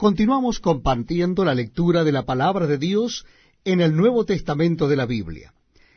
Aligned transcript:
Continuamos 0.00 0.60
compartiendo 0.60 1.44
la 1.44 1.54
lectura 1.54 2.04
de 2.04 2.10
la 2.10 2.24
palabra 2.24 2.66
de 2.66 2.78
Dios 2.78 3.26
en 3.66 3.82
el 3.82 3.94
Nuevo 3.94 4.24
Testamento 4.24 4.88
de 4.88 4.96
la 4.96 5.04
Biblia. 5.04 5.52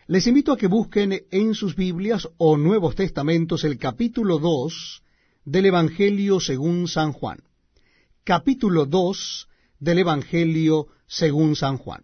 Les 0.08 0.28
invito 0.28 0.52
a 0.52 0.58
que 0.58 0.68
busquen 0.68 1.24
en 1.32 1.56
sus 1.56 1.78
Biblias 1.78 2.28
o 2.36 2.58
Nuevos 2.58 2.96
Testamentos 2.96 3.64
el 3.64 3.78
capítulo 3.78 4.40
2 4.40 5.04
del 5.46 5.68
Evangelio 5.68 6.42
según 6.42 6.90
San 6.90 7.14
Juan. 7.14 7.44
Capítulo 8.26 8.86
2 8.86 9.48
del 9.80 10.00
Evangelio 10.00 10.88
según 11.08 11.56
San 11.56 11.78
Juan. 11.78 12.02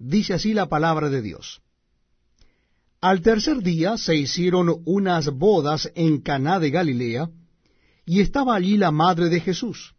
Dice 0.00 0.34
así 0.34 0.54
la 0.54 0.68
palabra 0.68 1.08
de 1.08 1.22
Dios. 1.22 1.62
Al 3.00 3.22
tercer 3.22 3.62
día 3.62 3.96
se 3.96 4.16
hicieron 4.16 4.82
unas 4.86 5.28
bodas 5.28 5.92
en 5.94 6.20
Caná 6.20 6.58
de 6.58 6.70
Galilea, 6.70 7.30
y 8.04 8.22
estaba 8.22 8.56
allí 8.56 8.76
la 8.76 8.90
madre 8.90 9.28
de 9.28 9.38
Jesús. 9.38 9.93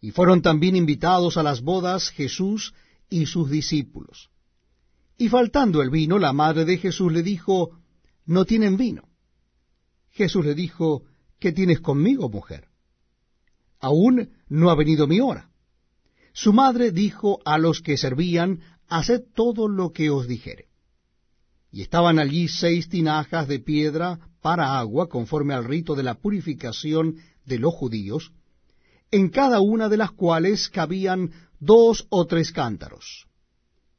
Y 0.00 0.12
fueron 0.12 0.42
también 0.42 0.76
invitados 0.76 1.36
a 1.36 1.42
las 1.42 1.60
bodas 1.60 2.10
Jesús 2.10 2.74
y 3.08 3.26
sus 3.26 3.50
discípulos. 3.50 4.30
Y 5.18 5.28
faltando 5.28 5.82
el 5.82 5.90
vino, 5.90 6.18
la 6.18 6.32
madre 6.32 6.64
de 6.64 6.78
Jesús 6.78 7.12
le 7.12 7.22
dijo, 7.22 7.78
No 8.24 8.44
tienen 8.46 8.76
vino. 8.76 9.02
Jesús 10.10 10.44
le 10.44 10.54
dijo, 10.54 11.02
¿Qué 11.38 11.52
tienes 11.52 11.80
conmigo, 11.80 12.28
mujer? 12.28 12.68
Aún 13.80 14.30
no 14.48 14.70
ha 14.70 14.74
venido 14.74 15.06
mi 15.06 15.20
hora. 15.20 15.50
Su 16.32 16.52
madre 16.52 16.90
dijo 16.90 17.40
a 17.44 17.58
los 17.58 17.80
que 17.80 17.96
servían, 17.96 18.60
Haced 18.88 19.24
todo 19.34 19.68
lo 19.68 19.92
que 19.92 20.10
os 20.10 20.26
dijere. 20.26 20.66
Y 21.70 21.82
estaban 21.82 22.18
allí 22.18 22.48
seis 22.48 22.88
tinajas 22.88 23.46
de 23.46 23.60
piedra 23.60 24.18
para 24.40 24.78
agua, 24.78 25.08
conforme 25.08 25.54
al 25.54 25.64
rito 25.64 25.94
de 25.94 26.02
la 26.02 26.14
purificación 26.14 27.16
de 27.44 27.58
los 27.58 27.74
judíos, 27.74 28.32
en 29.10 29.28
cada 29.28 29.60
una 29.60 29.88
de 29.88 29.96
las 29.96 30.12
cuales 30.12 30.68
cabían 30.68 31.30
dos 31.58 32.06
o 32.10 32.26
tres 32.26 32.52
cántaros. 32.52 33.26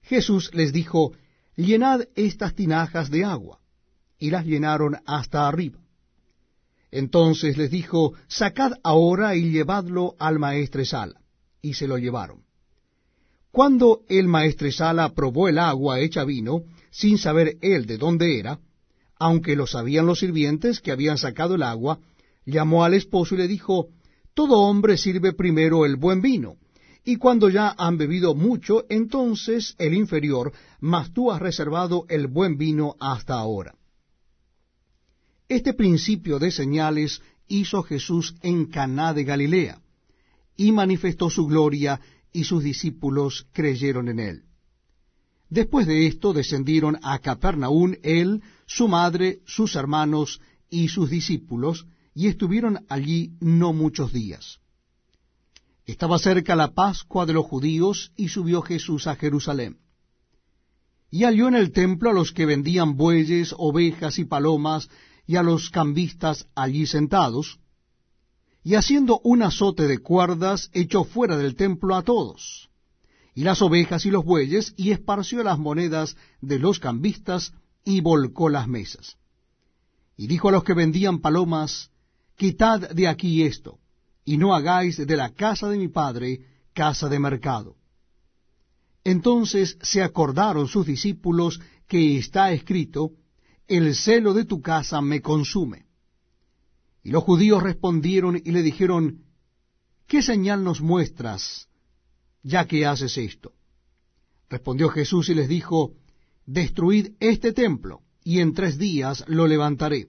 Jesús 0.02 0.52
les 0.54 0.74
dijo, 0.74 1.14
Llenad 1.56 2.02
estas 2.16 2.56
tinajas 2.56 3.12
de 3.12 3.26
agua, 3.26 3.60
y 4.18 4.30
las 4.32 4.46
llenaron 4.46 4.98
hasta 5.06 5.48
arriba. 5.48 5.80
Entonces 6.92 7.58
les 7.58 7.72
dijo, 7.72 8.14
Sacad 8.28 8.74
ahora 8.84 9.36
y 9.36 9.52
llevadlo 9.52 10.16
al 10.20 10.40
maestresala, 10.40 11.22
y 11.62 11.74
se 11.74 11.88
lo 11.88 11.98
llevaron. 11.98 12.44
Cuando 13.52 14.04
el 14.08 14.28
maestresala 14.28 15.14
probó 15.14 15.50
el 15.50 15.60
agua 15.60 16.00
hecha 16.00 16.24
vino, 16.24 16.64
sin 16.90 17.18
saber 17.18 17.58
él 17.62 17.86
de 17.86 17.98
dónde 17.98 18.40
era, 18.40 18.60
aunque 19.20 19.56
lo 19.56 19.68
sabían 19.68 20.06
los 20.06 20.20
sirvientes 20.20 20.80
que 20.80 20.92
habían 20.92 21.18
sacado 21.18 21.56
el 21.56 21.64
agua, 21.64 22.00
llamó 22.46 22.84
al 22.84 22.94
esposo 22.94 23.36
y 23.36 23.40
le 23.40 23.48
dijo, 23.48 23.90
Todo 24.34 24.60
hombre 24.60 24.98
sirve 24.98 25.34
primero 25.34 25.86
el 25.86 25.96
buen 25.96 26.22
vino, 26.22 26.56
y 27.04 27.18
cuando 27.18 27.50
ya 27.50 27.76
han 27.78 27.98
bebido 27.98 28.36
mucho, 28.36 28.86
entonces 28.90 29.76
el 29.78 29.94
inferior, 29.94 30.54
mas 30.80 31.12
tú 31.12 31.32
has 31.32 31.42
reservado 31.42 32.06
el 32.10 32.28
buen 32.28 32.58
vino 32.58 32.96
hasta 33.00 33.34
ahora. 33.34 33.76
Este 35.50 35.74
principio 35.74 36.40
de 36.40 36.52
señales 36.52 37.22
hizo 37.48 37.84
Jesús 37.84 38.36
en 38.42 38.68
Caná 38.68 39.14
de 39.14 39.24
Galilea, 39.24 39.82
y 40.56 40.72
manifestó 40.72 41.30
su 41.30 41.48
gloria, 41.48 42.00
y 42.32 42.46
sus 42.46 42.64
discípulos 42.64 43.48
creyeron 43.52 44.08
en 44.08 44.20
él. 44.20 44.44
Después 45.50 45.86
de 45.86 46.08
esto 46.08 46.32
descendieron 46.32 46.98
a 47.04 47.20
Capernaum 47.20 47.96
él, 48.04 48.42
su 48.66 48.88
madre, 48.88 49.42
sus 49.46 49.76
hermanos 49.76 50.40
y 50.70 50.88
sus 50.88 51.10
discípulos, 51.10 51.86
y 52.14 52.28
estuvieron 52.28 52.86
allí 52.90 53.34
no 53.40 53.74
muchos 53.74 54.14
días. 54.14 54.60
Estaba 55.86 56.20
cerca 56.20 56.56
la 56.56 56.74
Pascua 56.74 57.26
de 57.26 57.34
los 57.34 57.46
judíos, 57.46 58.12
y 58.16 58.30
subió 58.30 58.62
Jesús 58.62 59.08
a 59.08 59.16
Jerusalén. 59.16 59.80
Y 61.10 61.24
halló 61.24 61.48
en 61.48 61.56
el 61.56 61.72
templo 61.72 62.10
a 62.10 62.14
los 62.14 62.32
que 62.32 62.46
vendían 62.46 62.96
bueyes, 62.96 63.54
ovejas 63.58 64.20
y 64.20 64.26
palomas, 64.26 64.90
y 65.26 65.36
a 65.36 65.44
los 65.44 65.70
cambistas 65.70 66.48
allí 66.56 66.86
sentados, 66.86 67.60
y 68.64 68.76
haciendo 68.76 69.20
un 69.24 69.42
azote 69.42 69.88
de 69.88 69.98
cuerdas, 69.98 70.70
echó 70.74 71.04
fuera 71.04 71.38
del 71.38 71.56
templo 71.56 71.96
a 71.96 72.04
todos 72.04 72.72
y 73.34 73.44
las 73.44 73.62
ovejas 73.62 74.06
y 74.06 74.12
los 74.12 74.26
bueyes, 74.26 74.74
y 74.76 74.92
esparció 74.92 75.44
las 75.44 75.58
monedas 75.58 76.18
de 76.42 76.60
los 76.60 76.80
cambistas, 76.80 77.54
y 77.84 78.02
volcó 78.02 78.50
las 78.50 78.68
mesas. 78.68 79.18
Y 80.18 80.28
dijo 80.28 80.50
a 80.50 80.52
los 80.52 80.64
que 80.64 80.74
vendían 80.74 81.20
palomas, 81.20 81.91
Quitad 82.42 82.90
de 82.90 83.08
aquí 83.08 83.44
esto, 83.44 83.78
y 84.26 84.36
no 84.36 84.56
hagáis 84.56 84.98
de 84.98 85.16
la 85.16 85.30
casa 85.30 85.70
de 85.70 85.78
mi 85.78 85.90
padre 85.90 86.40
casa 86.74 87.08
de 87.08 87.20
mercado. 87.20 87.76
Entonces 89.04 89.78
se 89.84 90.02
acordaron 90.02 90.68
sus 90.68 90.88
discípulos 90.88 91.62
que 91.88 92.18
está 92.18 92.52
escrito, 92.52 93.12
El 93.68 93.94
celo 93.94 94.34
de 94.34 94.46
tu 94.46 94.60
casa 94.60 95.02
me 95.02 95.22
consume. 95.22 95.86
Y 97.04 97.12
los 97.12 97.24
judíos 97.24 97.62
respondieron 97.62 98.42
y 98.44 98.50
le 98.50 98.64
dijeron, 98.64 99.24
¿Qué 100.08 100.24
señal 100.24 100.64
nos 100.64 100.82
muestras 100.82 101.70
ya 102.42 102.66
que 102.66 102.88
haces 102.88 103.20
esto? 103.20 103.54
Respondió 104.50 104.90
Jesús 104.90 105.30
y 105.30 105.36
les 105.36 105.48
dijo, 105.48 105.94
Destruid 106.48 107.10
este 107.20 107.54
templo, 107.54 108.02
y 108.24 108.40
en 108.40 108.56
tres 108.56 108.80
días 108.80 109.24
lo 109.28 109.46
levantaré. 109.46 110.08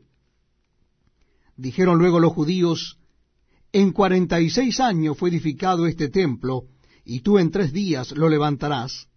Dijeron 1.57 1.99
luego 1.99 2.21
los 2.21 2.33
judíos, 2.33 2.99
En 3.73 3.93
cuarenta 3.93 4.41
y 4.41 4.51
seis 4.51 4.81
años 4.81 5.17
fue 5.17 5.31
edificado 5.31 5.87
este 5.87 6.09
templo, 6.09 6.65
y 7.05 7.21
tú 7.21 7.39
en 7.39 7.51
tres 7.51 7.73
días 7.73 8.13
lo 8.13 8.29
levantarás. 8.29 9.09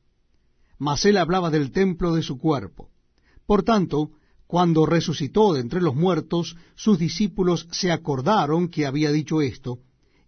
Mas 0.78 1.06
él 1.06 1.18
hablaba 1.18 1.50
del 1.50 1.72
templo 1.72 2.14
de 2.14 2.24
su 2.24 2.38
cuerpo. 2.38 2.90
Por 3.46 3.64
tanto, 3.64 4.12
cuando 4.48 4.86
resucitó 4.86 5.54
de 5.54 5.62
entre 5.62 5.82
los 5.82 5.96
muertos, 5.96 6.56
sus 6.76 7.00
discípulos 7.00 7.68
se 7.72 7.92
acordaron 7.92 8.70
que 8.70 8.86
había 8.86 9.12
dicho 9.12 9.42
esto, 9.42 9.80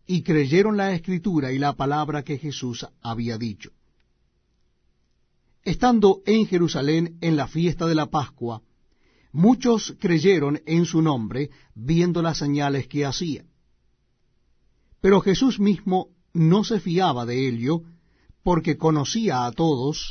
y 0.05 0.23
creyeron 0.23 0.77
la 0.77 0.93
escritura 0.93 1.51
y 1.51 1.59
la 1.59 1.73
palabra 1.73 2.23
que 2.23 2.37
Jesús 2.37 2.85
había 3.01 3.37
dicho. 3.37 3.71
Estando 5.63 6.21
en 6.25 6.47
Jerusalén 6.47 7.17
en 7.19 7.35
la 7.35 7.47
fiesta 7.47 7.85
de 7.87 7.95
la 7.95 8.05
Pascua, 8.05 8.61
muchos 9.31 9.95
creyeron 9.99 10.61
en 10.65 10.85
su 10.85 11.01
nombre, 11.01 11.49
viendo 11.75 12.21
las 12.21 12.37
señales 12.37 12.87
que 12.87 13.05
hacía. 13.05 13.45
Pero 15.01 15.21
Jesús 15.21 15.59
mismo 15.59 16.09
no 16.33 16.63
se 16.63 16.79
fiaba 16.79 17.25
de 17.25 17.47
ello, 17.47 17.81
porque 18.43 18.77
conocía 18.77 19.45
a 19.45 19.51
todos, 19.51 19.97